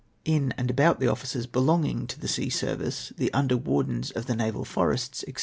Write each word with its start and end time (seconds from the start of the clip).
in 0.25 0.51
and 0.57 0.71
about 0.71 0.99
the 0.99 1.07
offices 1.07 1.45
belonging 1.45 2.07
to 2.07 2.19
the 2.19 2.27
sea 2.27 2.49
service, 2.49 3.13
the 3.17 3.31
under 3.35 3.55
wardens 3.55 4.09
of 4.09 4.25
the 4.25 4.35
naval 4.35 4.65
forests, 4.65 5.19
&c. 5.27 5.33